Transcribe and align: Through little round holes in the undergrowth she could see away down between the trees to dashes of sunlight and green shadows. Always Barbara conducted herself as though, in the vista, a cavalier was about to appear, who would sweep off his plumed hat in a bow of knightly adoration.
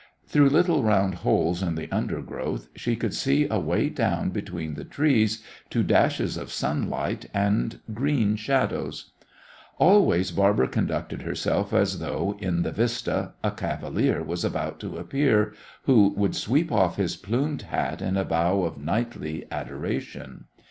Through 0.25 0.49
little 0.49 0.81
round 0.81 1.13
holes 1.13 1.61
in 1.61 1.75
the 1.75 1.87
undergrowth 1.91 2.69
she 2.75 2.95
could 2.95 3.13
see 3.13 3.47
away 3.49 3.87
down 3.87 4.31
between 4.31 4.73
the 4.73 4.83
trees 4.83 5.43
to 5.69 5.83
dashes 5.83 6.37
of 6.37 6.51
sunlight 6.51 7.27
and 7.35 7.79
green 7.93 8.35
shadows. 8.35 9.11
Always 9.77 10.31
Barbara 10.31 10.69
conducted 10.69 11.21
herself 11.21 11.71
as 11.71 11.99
though, 11.99 12.35
in 12.39 12.63
the 12.63 12.71
vista, 12.71 13.33
a 13.43 13.51
cavalier 13.51 14.23
was 14.23 14.43
about 14.43 14.79
to 14.79 14.97
appear, 14.97 15.53
who 15.83 16.15
would 16.17 16.35
sweep 16.35 16.71
off 16.71 16.95
his 16.95 17.15
plumed 17.15 17.61
hat 17.61 18.01
in 18.01 18.17
a 18.17 18.25
bow 18.25 18.63
of 18.63 18.79
knightly 18.79 19.45
adoration. 19.51 20.45